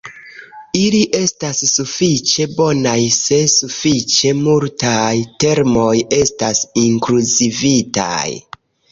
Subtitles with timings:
[0.77, 8.25] Ili estas sufiĉe bonaj se sufiĉe multaj termoj estas inkluzivitaj.